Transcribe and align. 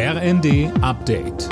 RND 0.00 0.70
Update. 0.80 1.48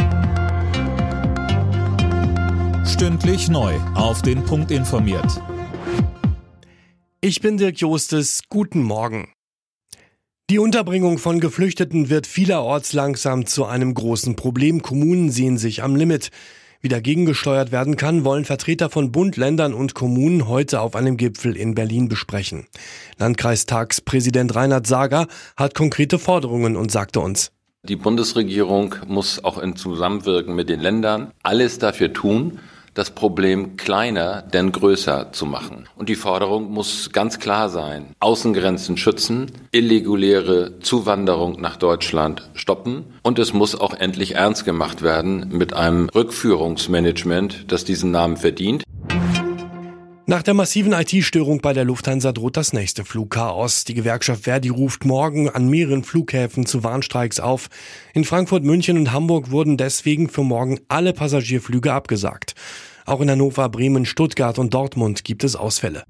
Stündlich 2.86 3.48
neu. 3.48 3.74
Auf 3.96 4.22
den 4.22 4.44
Punkt 4.44 4.70
informiert. 4.70 5.42
Ich 7.20 7.40
bin 7.40 7.56
Dirk 7.56 7.80
Jostes. 7.80 8.42
Guten 8.48 8.84
Morgen. 8.84 9.32
Die 10.48 10.60
Unterbringung 10.60 11.18
von 11.18 11.40
Geflüchteten 11.40 12.08
wird 12.08 12.28
vielerorts 12.28 12.92
langsam 12.92 13.46
zu 13.46 13.64
einem 13.64 13.94
großen 13.94 14.36
Problem. 14.36 14.80
Kommunen 14.80 15.32
sehen 15.32 15.58
sich 15.58 15.82
am 15.82 15.96
Limit. 15.96 16.30
Wie 16.80 16.88
dagegen 16.88 17.26
gesteuert 17.26 17.72
werden 17.72 17.96
kann, 17.96 18.24
wollen 18.24 18.44
Vertreter 18.44 18.90
von 18.90 19.10
Bund, 19.10 19.36
Ländern 19.36 19.74
und 19.74 19.94
Kommunen 19.94 20.46
heute 20.46 20.82
auf 20.82 20.94
einem 20.94 21.16
Gipfel 21.16 21.56
in 21.56 21.74
Berlin 21.74 22.08
besprechen. 22.08 22.68
Landkreistagspräsident 23.18 24.54
Reinhard 24.54 24.86
Sager 24.86 25.26
hat 25.56 25.74
konkrete 25.74 26.20
Forderungen 26.20 26.76
und 26.76 26.92
sagte 26.92 27.18
uns, 27.18 27.50
die 27.88 27.96
Bundesregierung 27.96 28.96
muss 29.06 29.42
auch 29.44 29.58
in 29.58 29.76
Zusammenwirken 29.76 30.54
mit 30.54 30.68
den 30.68 30.80
Ländern 30.80 31.30
alles 31.42 31.78
dafür 31.78 32.12
tun, 32.12 32.58
das 32.96 33.10
Problem 33.10 33.76
kleiner, 33.76 34.40
denn 34.40 34.72
größer 34.72 35.30
zu 35.32 35.44
machen. 35.44 35.86
Und 35.96 36.08
die 36.08 36.14
Forderung 36.14 36.72
muss 36.72 37.10
ganz 37.12 37.38
klar 37.38 37.68
sein. 37.68 38.14
Außengrenzen 38.20 38.96
schützen, 38.96 39.52
irreguläre 39.70 40.78
Zuwanderung 40.80 41.60
nach 41.60 41.76
Deutschland 41.76 42.48
stoppen 42.54 43.04
und 43.22 43.38
es 43.38 43.52
muss 43.52 43.78
auch 43.78 43.92
endlich 43.92 44.34
ernst 44.34 44.64
gemacht 44.64 45.02
werden 45.02 45.48
mit 45.50 45.74
einem 45.74 46.08
Rückführungsmanagement, 46.08 47.70
das 47.70 47.84
diesen 47.84 48.10
Namen 48.12 48.38
verdient. 48.38 48.82
Nach 50.28 50.42
der 50.42 50.54
massiven 50.54 50.92
IT-Störung 50.92 51.60
bei 51.60 51.72
der 51.72 51.84
Lufthansa 51.84 52.32
droht 52.32 52.56
das 52.56 52.72
nächste 52.72 53.04
Flugchaos. 53.04 53.84
Die 53.84 53.94
Gewerkschaft 53.94 54.42
Verdi 54.42 54.70
ruft 54.70 55.04
morgen 55.04 55.48
an 55.48 55.68
mehreren 55.68 56.02
Flughäfen 56.02 56.66
zu 56.66 56.82
Warnstreiks 56.82 57.38
auf. 57.38 57.68
In 58.12 58.24
Frankfurt, 58.24 58.64
München 58.64 58.98
und 58.98 59.12
Hamburg 59.12 59.52
wurden 59.52 59.76
deswegen 59.76 60.28
für 60.28 60.42
morgen 60.42 60.80
alle 60.88 61.12
Passagierflüge 61.12 61.92
abgesagt. 61.92 62.56
Auch 63.04 63.20
in 63.20 63.30
Hannover, 63.30 63.68
Bremen, 63.68 64.04
Stuttgart 64.04 64.58
und 64.58 64.74
Dortmund 64.74 65.22
gibt 65.22 65.44
es 65.44 65.54
Ausfälle. 65.54 66.02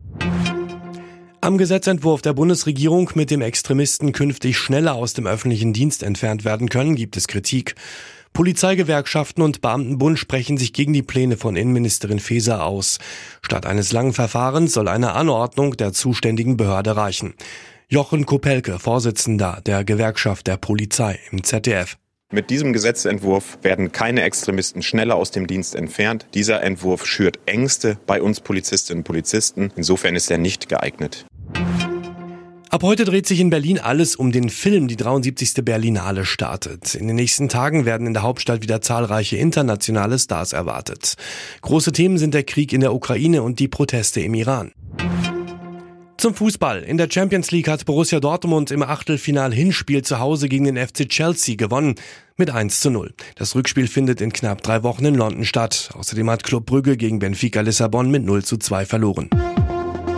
Am 1.42 1.58
Gesetzentwurf 1.58 2.22
der 2.22 2.32
Bundesregierung, 2.32 3.10
mit 3.14 3.30
dem 3.30 3.42
Extremisten 3.42 4.12
künftig 4.12 4.56
schneller 4.56 4.94
aus 4.94 5.12
dem 5.12 5.26
öffentlichen 5.26 5.74
Dienst 5.74 6.02
entfernt 6.02 6.46
werden 6.46 6.70
können, 6.70 6.96
gibt 6.96 7.18
es 7.18 7.28
Kritik. 7.28 7.74
Polizeigewerkschaften 8.36 9.42
und 9.42 9.62
Beamtenbund 9.62 10.18
sprechen 10.18 10.58
sich 10.58 10.74
gegen 10.74 10.92
die 10.92 11.02
Pläne 11.02 11.38
von 11.38 11.56
Innenministerin 11.56 12.20
Faeser 12.20 12.66
aus. 12.66 12.98
Statt 13.40 13.64
eines 13.64 13.92
langen 13.92 14.12
Verfahrens 14.12 14.74
soll 14.74 14.88
eine 14.88 15.14
Anordnung 15.14 15.74
der 15.78 15.94
zuständigen 15.94 16.58
Behörde 16.58 16.98
reichen. 16.98 17.32
Jochen 17.88 18.26
Kopelke, 18.26 18.78
Vorsitzender 18.78 19.62
der 19.64 19.84
Gewerkschaft 19.84 20.48
der 20.48 20.58
Polizei 20.58 21.18
im 21.32 21.44
ZDF. 21.44 21.96
Mit 22.30 22.50
diesem 22.50 22.74
Gesetzentwurf 22.74 23.56
werden 23.62 23.90
keine 23.90 24.20
Extremisten 24.20 24.82
schneller 24.82 25.14
aus 25.14 25.30
dem 25.30 25.46
Dienst 25.46 25.74
entfernt. 25.74 26.26
Dieser 26.34 26.62
Entwurf 26.62 27.06
schürt 27.06 27.38
Ängste 27.46 27.96
bei 28.06 28.20
uns 28.20 28.40
Polizistinnen 28.40 29.00
und 29.00 29.04
Polizisten. 29.04 29.72
Insofern 29.76 30.14
ist 30.14 30.30
er 30.30 30.36
nicht 30.36 30.68
geeignet. 30.68 31.24
Ab 32.76 32.82
heute 32.82 33.06
dreht 33.06 33.26
sich 33.26 33.40
in 33.40 33.48
Berlin 33.48 33.78
alles 33.78 34.16
um 34.16 34.32
den 34.32 34.50
Film. 34.50 34.86
Die 34.86 34.96
73. 34.96 35.64
Berlinale 35.64 36.26
startet. 36.26 36.94
In 36.94 37.06
den 37.06 37.16
nächsten 37.16 37.48
Tagen 37.48 37.86
werden 37.86 38.06
in 38.06 38.12
der 38.12 38.22
Hauptstadt 38.22 38.60
wieder 38.60 38.82
zahlreiche 38.82 39.38
internationale 39.38 40.18
Stars 40.18 40.52
erwartet. 40.52 41.14
Große 41.62 41.92
Themen 41.92 42.18
sind 42.18 42.34
der 42.34 42.42
Krieg 42.42 42.74
in 42.74 42.82
der 42.82 42.92
Ukraine 42.92 43.42
und 43.42 43.60
die 43.60 43.68
Proteste 43.68 44.20
im 44.20 44.34
Iran. 44.34 44.72
Zum 46.18 46.34
Fußball. 46.34 46.82
In 46.82 46.98
der 46.98 47.08
Champions 47.10 47.50
League 47.50 47.68
hat 47.68 47.86
Borussia 47.86 48.20
Dortmund 48.20 48.70
im 48.70 48.82
Achtelfinal 48.82 49.54
Hinspiel 49.54 50.02
zu 50.02 50.18
Hause 50.18 50.50
gegen 50.50 50.66
den 50.66 50.76
FC 50.76 51.08
Chelsea 51.08 51.56
gewonnen. 51.56 51.94
Mit 52.36 52.50
1 52.50 52.80
zu 52.80 52.90
0. 52.90 53.14
Das 53.36 53.54
Rückspiel 53.54 53.88
findet 53.88 54.20
in 54.20 54.34
knapp 54.34 54.60
drei 54.60 54.82
Wochen 54.82 55.06
in 55.06 55.14
London 55.14 55.46
statt. 55.46 55.88
Außerdem 55.94 56.28
hat 56.28 56.44
Club 56.44 56.66
Brügge 56.66 56.98
gegen 56.98 57.20
Benfica 57.20 57.62
Lissabon 57.62 58.10
mit 58.10 58.26
0 58.26 58.44
zu 58.44 58.58
2 58.58 58.84
verloren. 58.84 59.30